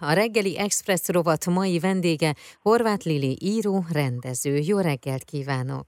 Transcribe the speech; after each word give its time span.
A 0.00 0.12
reggeli 0.12 0.58
Express 0.58 1.08
rovat 1.08 1.46
mai 1.46 1.78
vendége 1.78 2.34
Horváth 2.60 3.06
Lili 3.06 3.36
író, 3.40 3.84
rendező. 3.92 4.56
Jó 4.56 4.78
reggelt 4.78 5.24
kívánok! 5.24 5.86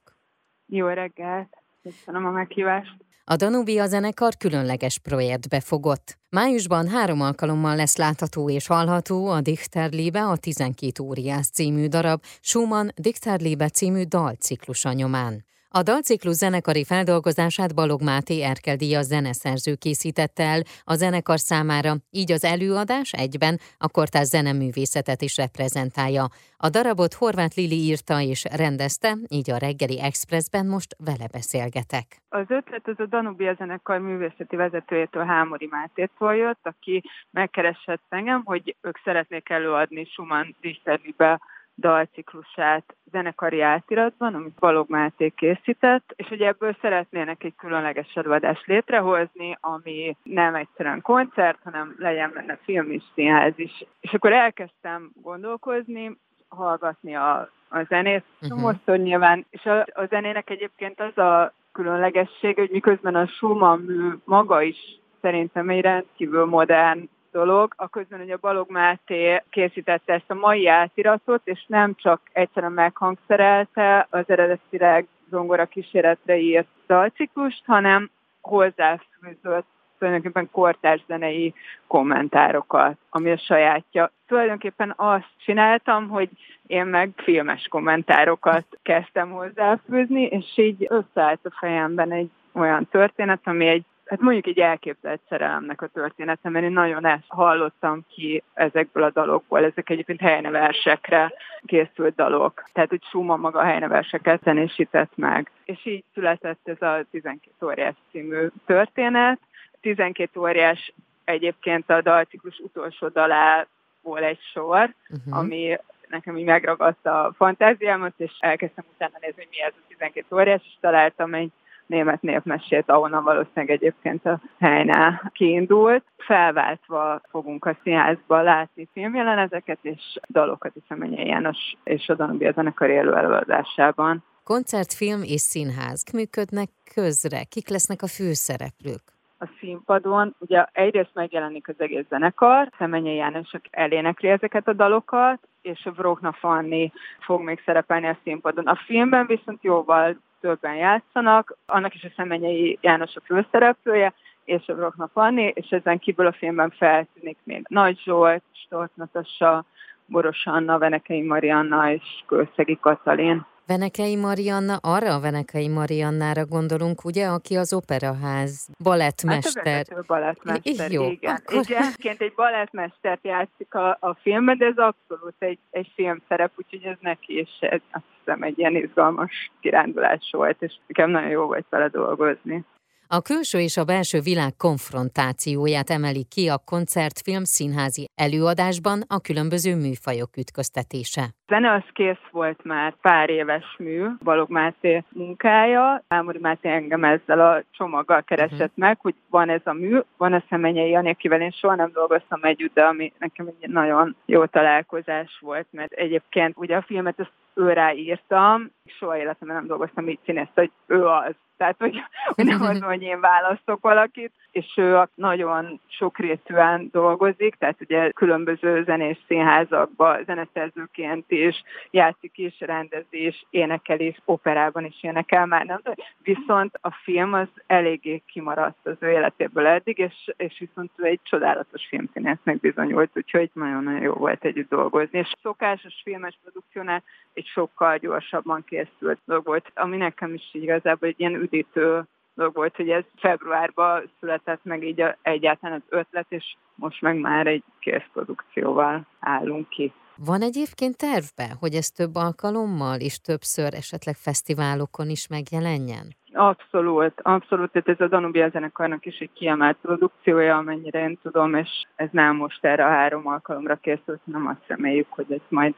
Jó 0.67 0.87
reggelt! 0.87 1.49
Köszönöm 1.83 2.27
a 2.27 2.31
meghívást! 2.31 2.97
A 3.25 3.37
Danubia 3.37 3.87
zenekar 3.87 4.37
különleges 4.37 4.99
projektbe 4.99 5.61
fogott. 5.61 6.19
Májusban 6.31 6.89
három 6.89 7.21
alkalommal 7.21 7.77
lesz 7.77 7.97
látható 7.97 8.51
és 8.51 8.67
hallható 8.67 9.27
a 9.27 9.41
Dichterliebe 9.41 10.23
a 10.23 10.37
12 10.37 11.03
óriás 11.03 11.47
című 11.47 11.87
darab 11.87 12.23
Schumann 12.41 12.89
Dichterliebe 12.95 13.69
című 13.69 14.03
dalciklusa 14.03 14.93
nyomán. 14.93 15.45
A 15.73 15.83
dalciklus 15.83 16.35
zenekari 16.35 16.85
feldolgozását 16.85 17.75
Balog 17.75 18.03
Máté 18.03 18.43
Erkel 18.43 18.77
Díjas 18.77 19.05
zeneszerző 19.05 19.75
készítette 19.75 20.43
el 20.43 20.63
a 20.85 20.95
zenekar 20.95 21.39
számára, 21.39 21.93
így 22.11 22.33
az 22.33 22.45
előadás 22.45 23.13
egyben 23.13 23.59
a 23.79 23.89
kortás 23.89 24.27
zeneművészetet 24.27 25.23
is 25.23 25.37
reprezentálja. 25.37 26.25
A 26.57 26.69
darabot 26.69 27.15
Horváth 27.15 27.57
Lili 27.57 27.81
írta 27.91 28.21
és 28.21 28.45
rendezte, 28.57 29.17
így 29.29 29.51
a 29.51 29.57
reggeli 29.57 30.01
Expressben 30.01 30.67
most 30.67 30.97
vele 31.05 31.27
beszélgetek. 31.33 32.07
Az 32.29 32.47
ötlet 32.49 32.89
az 32.89 33.01
a 33.01 33.07
Danubia 33.07 33.55
zenekar 33.55 33.99
művészeti 33.99 34.57
vezetőjétől 34.57 35.25
Hámori 35.25 35.69
Mátétól 35.71 36.35
jött, 36.35 36.63
aki 36.63 37.03
megkeresett 37.31 38.07
engem, 38.09 38.43
hogy 38.45 38.77
ők 38.81 38.99
szeretnék 39.05 39.49
előadni 39.49 40.05
Schumann 40.05 40.55
Dichterliebe 40.61 41.41
dalciklusát 41.77 42.97
zenekari 43.11 43.61
átiratban, 43.61 44.35
amit 44.35 44.59
Balog 44.59 44.89
Máté 44.89 45.29
készített, 45.29 46.13
és 46.17 46.29
hogy 46.29 46.41
ebből 46.41 46.77
szeretnének 46.81 47.45
egy 47.45 47.55
különleges 47.57 48.15
előadást 48.15 48.67
létrehozni, 48.67 49.59
ami 49.61 50.17
nem 50.23 50.55
egyszerűen 50.55 51.03
koncert, 51.03 51.59
hanem 51.65 51.95
legyen 51.99 52.31
benne 52.35 52.59
film 52.65 52.91
és 52.91 53.03
színház 53.15 53.53
is. 53.57 53.85
És 54.01 54.13
akkor 54.13 54.33
elkezdtem 54.33 55.11
gondolkozni, 55.23 56.19
hallgatni 56.49 57.17
a, 57.17 57.51
a 57.69 57.83
zenét, 57.89 58.25
uh-huh. 58.41 58.61
most 58.61 59.03
nyilván, 59.03 59.47
és 59.51 59.65
a, 59.65 59.81
a 59.81 60.07
zenének 60.09 60.51
egyébként 60.51 61.01
az 61.01 61.19
a 61.19 61.53
különlegesség, 61.73 62.55
hogy 62.55 62.71
miközben 62.71 63.15
a 63.15 63.27
Schumann 63.27 63.81
mű 63.81 64.11
maga 64.25 64.63
is 64.63 65.01
szerintem 65.21 65.69
egy 65.69 65.81
rendkívül 65.81 66.45
modern 66.45 67.09
dolog, 67.33 67.73
a 67.77 67.89
közben 67.89 68.19
hogy 68.19 68.31
a 68.31 68.39
Balog 68.41 68.71
Máté 68.71 69.43
készítette 69.51 70.13
ezt 70.13 70.31
a 70.31 70.35
mai 70.35 70.69
átiratot, 70.69 71.41
és 71.45 71.65
nem 71.67 71.95
csak 71.95 72.21
egyszerűen 72.33 72.73
meghangszerelte 72.73 74.07
az 74.11 74.25
eredetileg 74.27 75.07
zongora 75.31 75.67
kísérletre 75.67 76.37
írt 76.39 76.69
dalciklust, 76.87 77.63
hanem 77.67 78.11
hozzáfűzött 78.41 79.67
tulajdonképpen 80.01 80.51
kortárs 80.53 81.05
zenei 81.07 81.55
kommentárokat, 81.87 82.97
ami 83.11 83.31
a 83.31 83.39
sajátja. 83.39 84.11
Tulajdonképpen 84.27 84.95
azt 84.97 85.29
csináltam, 85.45 86.09
hogy 86.09 86.29
én 86.67 86.87
meg 86.87 87.11
filmes 87.17 87.69
kommentárokat 87.69 88.67
kezdtem 88.83 89.31
hozzáfűzni, 89.31 90.23
és 90.23 90.59
így 90.59 90.87
összeállt 90.89 91.41
a 91.47 91.57
fejemben 91.59 92.13
egy 92.13 92.31
olyan 92.53 92.87
történet, 92.91 93.41
ami 93.45 93.67
egy 93.67 93.85
hát 94.11 94.21
mondjuk 94.21 94.47
egy 94.47 94.59
elképzelt 94.59 95.21
szerelemnek 95.29 95.83
a 95.83 95.87
története, 95.87 96.49
mert 96.49 96.65
én 96.65 96.73
nagyon 96.73 97.07
ezt 97.07 97.25
hallottam 97.29 98.05
ki 98.09 98.43
ezekből 98.55 99.03
a 99.03 99.11
dalokból. 99.11 99.65
Ezek 99.65 99.91
egyébként 99.91 100.21
helyneversekre 100.21 101.33
készült 101.65 102.15
dalok. 102.15 102.65
Tehát, 102.73 102.89
hogy 102.89 103.03
Schumann 103.03 103.41
maga 103.41 103.63
helyneverseket 103.63 104.43
zenésített 104.43 105.13
meg. 105.17 105.51
És 105.65 105.87
így 105.87 106.05
született 106.15 106.61
ez 106.65 106.83
a 106.83 107.05
12 107.11 107.67
óriás 107.67 107.95
című 108.11 108.47
történet. 108.67 109.39
12 109.81 110.41
óriás 110.41 110.93
egyébként 111.25 111.91
a 111.91 112.03
dalciklus 112.03 112.59
utolsó 112.59 113.09
dalából 113.09 114.23
egy 114.23 114.41
sor, 114.53 114.95
uh-huh. 115.09 115.39
ami 115.39 115.79
nekem 116.09 116.37
így 116.37 116.45
megragadta 116.45 117.25
a 117.25 117.33
fantáziámat, 117.33 118.15
és 118.17 118.33
elkezdtem 118.39 118.85
utána 118.95 119.19
nézni, 119.21 119.37
hogy 119.37 119.49
mi 119.51 119.63
ez 119.63 119.73
a 119.77 119.85
12 119.89 120.37
óriás, 120.37 120.63
és 120.65 120.77
találtam 120.81 121.35
egy 121.35 121.53
német 121.91 122.23
népmesét, 122.23 122.91
ahonnan 122.91 123.25
valószínűleg 123.25 123.71
egyébként 123.71 124.27
a 124.27 124.41
helynál 124.59 125.31
kiindult. 125.35 126.05
Felváltva 126.17 127.21
fogunk 127.31 127.65
a 127.65 127.77
színházba 127.83 128.43
látni 128.43 128.89
filmjeleneteket 128.93 129.79
és 129.83 130.19
dalokat 130.29 130.77
is 130.77 130.83
a 130.89 130.95
Mennyei 130.95 131.27
János 131.27 131.77
és 131.85 132.09
a 132.09 132.15
Danubia 132.15 132.53
zenekar 132.53 132.91
élő 132.91 133.15
előadásában. 133.15 134.25
Koncertfilm 134.45 135.23
és 135.23 135.41
színház 135.41 136.05
működnek 136.13 136.69
közre. 136.95 137.45
Kik 137.45 137.69
lesznek 137.69 138.03
a 138.03 138.07
főszereplők? 138.07 139.03
a 139.43 139.49
színpadon. 139.59 140.35
Ugye 140.39 140.65
egyrészt 140.73 141.11
megjelenik 141.15 141.69
az 141.69 141.75
egész 141.79 142.05
zenekar, 142.09 142.69
Szemenye 142.79 143.13
Jánosok 143.13 143.61
elénekli 143.71 144.29
ezeket 144.29 144.69
a 144.69 144.73
dalokat, 144.73 145.49
és 145.63 145.87
a 145.87 145.91
Vrokna 145.91 146.33
Fanni 146.33 146.93
fog 147.21 147.43
még 147.43 147.63
szerepelni 147.65 148.07
a 148.07 148.19
színpadon. 148.23 148.67
A 148.67 148.81
filmben 148.87 149.27
viszont 149.27 149.63
jóval 149.63 150.17
többen 150.41 150.75
játszanak, 150.75 151.57
annak 151.67 151.95
is 151.95 152.05
a 152.05 152.13
Szemenyei 152.17 152.79
János 152.81 153.17
a 153.17 153.21
főszereplője, 153.25 154.15
és 154.45 154.69
a 154.69 154.75
Brokna 154.75 155.09
Fanni, 155.13 155.53
és 155.55 155.71
ezen 155.71 155.99
kívül 155.99 156.27
a 156.27 156.33
filmben 156.33 156.71
feltűnik 156.71 157.39
még 157.45 157.65
Nagy 157.69 158.01
Zsolt, 158.05 158.43
Stolc 158.53 158.91
Natassa, 158.95 159.65
Boros 160.07 160.47
Anna, 160.47 160.79
Venekei 160.79 161.23
Marianna 161.23 161.93
és 161.93 162.03
Kőszegi 162.27 162.79
Katalin. 162.81 163.47
Venekei 163.71 164.17
Marianna, 164.17 164.77
arra 164.83 165.15
a 165.15 165.21
Venekei 165.21 165.69
Mariannára 165.69 166.47
gondolunk, 166.47 167.05
ugye, 167.05 167.27
aki 167.27 167.57
az 167.57 167.73
operaház 167.73 168.69
balettmester. 168.83 169.65
Hát 169.65 169.99
a 169.99 170.05
balettmester, 170.07 170.91
Jó, 170.91 171.11
igen. 171.11 171.35
Akkor... 171.35 171.65
Igen, 171.97 172.17
egy 172.19 172.33
balettmestert 172.37 173.25
játszik 173.25 173.75
a, 173.75 173.97
a 174.01 174.17
filmben, 174.23 174.59
de 174.59 174.67
ez 174.67 174.77
abszolút 174.77 175.35
egy, 175.39 175.59
egy 175.71 175.93
filmszerep, 175.95 176.53
úgyhogy 176.57 176.85
ez 176.85 176.97
neki 177.01 177.39
is 177.39 177.51
ez, 177.61 177.81
azt 177.91 178.05
hiszem 178.19 178.43
egy 178.43 178.59
ilyen 178.59 178.77
izgalmas 178.77 179.51
kirándulás 179.61 180.29
volt, 180.33 180.63
és 180.63 180.75
nekem 180.87 181.11
nagyon 181.11 181.31
jó 181.31 181.47
volt 181.47 181.67
vele 181.69 181.89
dolgozni. 181.89 182.65
A 183.13 183.21
külső 183.21 183.59
és 183.61 183.77
a 183.77 183.85
belső 183.85 184.21
világ 184.21 184.57
konfrontációját 184.57 185.91
emeli 185.91 186.25
ki 186.25 186.49
a 186.49 186.59
koncertfilm 186.59 187.45
színházi 187.45 188.05
előadásban 188.15 189.03
a 189.07 189.21
különböző 189.21 189.77
műfajok 189.77 190.37
ütköztetése. 190.37 191.35
Zene 191.51 191.73
az 191.73 191.83
kész 191.93 192.25
volt 192.31 192.65
már 192.65 192.95
pár 193.01 193.31
éves 193.31 193.77
mű, 193.79 194.07
Balog 194.25 194.51
Máté 194.51 195.05
munkája. 195.09 196.03
Ámori 196.09 196.39
Máté 196.39 196.69
engem 196.69 197.05
ezzel 197.05 197.41
a 197.41 197.63
csomaggal 197.71 198.23
keresett 198.23 198.53
uh-huh. 198.53 198.71
meg, 198.75 198.99
hogy 199.01 199.15
van 199.31 199.49
ez 199.49 199.61
a 199.65 199.73
mű, 199.73 199.99
van 200.17 200.33
a 200.33 200.43
Szemenyei 200.49 200.91
Jani, 200.91 201.11
akivel 201.11 201.41
én 201.41 201.51
soha 201.51 201.75
nem 201.75 201.91
dolgoztam 201.93 202.43
együtt, 202.43 202.75
de 202.75 202.83
ami 202.83 203.13
nekem 203.19 203.47
egy 203.47 203.71
nagyon 203.71 204.17
jó 204.25 204.45
találkozás 204.45 205.39
volt, 205.41 205.67
mert 205.71 205.93
egyébként 205.93 206.57
ugye 206.57 206.77
a 206.77 206.83
filmet 206.83 207.21
ezt 207.21 207.33
őrá 207.55 207.93
írtam, 207.93 208.71
soha 208.85 209.19
életemben 209.19 209.57
nem 209.57 209.67
dolgoztam 209.67 210.09
így 210.09 210.19
színészt, 210.25 210.55
hogy 210.55 210.71
ő 210.87 211.07
az. 211.07 211.35
Tehát, 211.57 211.77
hogy, 211.79 212.03
hogy 212.35 212.45
nem 212.45 212.63
az, 212.63 212.81
hogy 212.81 213.03
én 213.03 213.21
választok 213.21 213.81
valakit, 213.81 214.33
és 214.51 214.67
ő 214.77 215.09
nagyon 215.15 215.81
sokrétűen 215.87 216.89
dolgozik, 216.93 217.55
tehát 217.55 217.81
ugye 217.81 218.11
különböző 218.11 218.83
zenés 218.85 219.19
színházakban 219.27 220.25
zeneszerzőként 220.25 221.25
is 221.41 221.63
játszik 221.91 222.39
is, 222.39 222.61
rendezés, 222.61 223.47
énekel 223.51 224.01
is, 224.01 224.17
operában 224.25 224.85
is 224.85 225.03
énekel 225.03 225.47
már, 225.47 225.67
nem 225.67 225.81
Viszont 226.23 226.79
a 226.81 226.91
film 226.91 227.33
az 227.33 227.49
eléggé 227.67 228.23
kimaradt 228.27 228.87
az 228.87 228.97
ő 229.01 229.11
életéből 229.11 229.67
eddig, 229.67 229.99
és, 229.99 230.33
és 230.37 230.59
viszont 230.59 230.91
ő 230.97 231.05
egy 231.05 231.21
csodálatos 231.23 231.87
filmszínésznek 231.87 232.61
bizonyult, 232.61 233.11
úgyhogy 233.15 233.51
nagyon-nagyon 233.53 234.01
jó 234.01 234.13
volt 234.13 234.45
együtt 234.45 234.69
dolgozni. 234.69 235.19
És 235.19 235.33
szokásos 235.43 236.01
filmes 236.05 236.39
produkciónál 236.43 237.03
egy 237.33 237.47
sokkal 237.47 237.97
gyorsabban 237.97 238.65
készült 238.65 239.19
dolog 239.25 239.45
volt, 239.45 239.71
ami 239.75 239.97
nekem 239.97 240.35
is 240.35 240.49
igazából 240.53 241.09
egy 241.09 241.21
ilyen 241.21 241.35
üdítő 241.35 242.05
dolog 242.35 242.55
volt, 242.55 242.77
hogy 242.77 242.91
ez 242.91 243.05
februárban 243.17 244.11
született 244.21 244.65
meg 244.65 244.85
így 244.85 245.01
a, 245.01 245.17
egyáltalán 245.23 245.77
az 245.77 245.99
ötlet, 245.99 246.27
és 246.29 246.55
most 246.75 247.01
meg 247.01 247.17
már 247.17 247.47
egy 247.47 247.63
kész 247.79 248.07
produkcióval 248.13 249.07
állunk 249.21 249.69
ki. 249.69 249.93
Van 250.27 250.43
egyébként 250.43 250.97
tervbe, 250.97 251.49
hogy 251.61 251.75
ez 251.75 251.89
több 251.91 252.15
alkalommal 252.15 252.99
és 253.01 253.19
többször 253.19 253.75
esetleg 253.75 254.15
fesztiválokon 254.15 255.09
is 255.09 255.29
megjelenjen? 255.29 256.07
Abszolút, 256.33 257.13
abszolút. 257.23 257.71
Tehát 257.73 257.89
ez 257.89 258.01
a 258.01 258.09
Danubia 258.09 258.49
zenekarnak 258.49 259.07
is 259.07 259.19
egy 259.19 259.31
kiemelt 259.33 259.77
produkciója, 259.83 260.57
amennyire 260.57 261.01
én 261.09 261.19
tudom, 261.23 261.55
és 261.55 261.69
ez 261.97 262.09
nem 262.13 262.37
most 262.37 262.65
erre 262.65 262.85
a 262.85 262.89
három 262.89 263.27
alkalomra 263.27 263.77
készült, 263.77 264.21
hanem 264.25 264.47
azt 264.47 264.67
reméljük, 264.67 265.07
hogy 265.11 265.33
ez 265.33 265.41
majd 265.49 265.75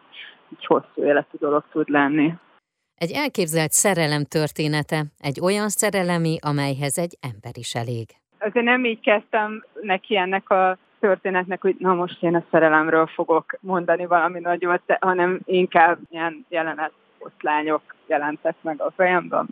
egy 0.51 0.67
hosszú 0.67 1.05
életű 1.05 1.37
dolog 1.39 1.65
tud 1.73 1.89
lenni. 1.89 2.35
Egy 2.95 3.13
elképzelt 3.13 3.71
szerelem 3.71 4.25
története, 4.25 5.05
egy 5.19 5.41
olyan 5.41 5.69
szerelemi, 5.69 6.37
amelyhez 6.41 6.99
egy 6.99 7.15
ember 7.21 7.53
is 7.55 7.75
elég. 7.75 8.07
Azért 8.39 8.65
nem 8.65 8.85
így 8.85 9.01
kezdtem 9.01 9.65
neki 9.81 10.17
ennek 10.17 10.51
a 10.51 10.79
történetnek, 11.03 11.63
hogy 11.63 11.77
na 11.79 11.95
most 11.95 12.23
én 12.23 12.35
a 12.35 12.45
szerelemről 12.51 13.07
fogok 13.07 13.59
mondani 13.61 14.07
valami 14.07 14.41
nagyot, 14.41 14.83
hanem 15.01 15.41
inkább 15.45 15.99
ilyen 16.11 16.47
jelenet 16.49 16.93
lányok 17.41 17.83
jelentek 18.07 18.55
meg 18.61 18.81
a 18.81 18.91
fejemben. 18.97 19.49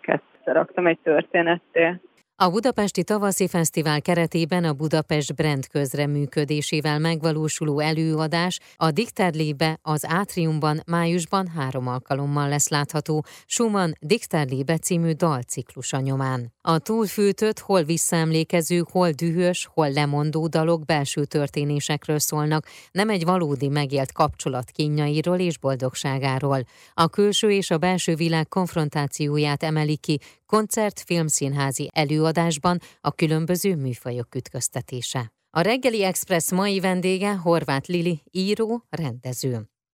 Kettőre 0.00 0.52
raktam 0.52 0.86
egy 0.86 0.98
történetté. 1.02 2.00
A 2.36 2.50
Budapesti 2.50 3.04
Tavaszi 3.04 3.48
Fesztivál 3.48 4.02
keretében 4.02 4.64
a 4.64 4.72
Budapest 4.72 5.34
Brand 5.34 5.68
közreműködésével 5.68 6.98
megvalósuló 6.98 7.80
előadás 7.80 8.60
a 8.76 8.90
Dikterlébe 8.90 9.78
az 9.82 10.04
Átriumban 10.06 10.82
májusban 10.86 11.46
három 11.46 11.86
alkalommal 11.86 12.48
lesz 12.48 12.68
látható 12.68 13.24
Schumann 13.46 13.92
Dikterlébe 14.00 14.78
című 14.78 15.12
dalciklusa 15.12 16.00
nyomán. 16.00 16.52
A 16.60 16.78
túlfűtött, 16.78 17.58
hol 17.58 17.82
visszaemlékező, 17.82 18.84
hol 18.90 19.10
dühös, 19.10 19.68
hol 19.72 19.90
lemondó 19.90 20.46
dalok 20.46 20.84
belső 20.84 21.24
történésekről 21.24 22.18
szólnak, 22.18 22.66
nem 22.92 23.08
egy 23.08 23.24
valódi 23.24 23.68
megélt 23.68 24.12
kapcsolat 24.12 24.70
kínjairól 24.70 25.38
és 25.38 25.58
boldogságáról. 25.58 26.66
A 26.94 27.08
külső 27.08 27.50
és 27.50 27.70
a 27.70 27.78
belső 27.78 28.14
világ 28.14 28.48
konfrontációját 28.48 29.62
emeli 29.62 29.96
ki 29.96 30.18
koncert, 30.46 31.02
filmszínházi 31.06 31.90
előadásban 32.24 32.78
a 33.00 33.10
különböző 33.10 33.76
műfajok 33.76 34.34
ütköztetése. 34.34 35.32
A 35.50 35.60
reggeli 35.60 36.04
express 36.04 36.50
mai 36.50 36.80
vendége 36.80 37.34
Horváth 37.34 37.88
Lili, 37.88 38.22
író, 38.30 38.86
rendező. 38.90 39.73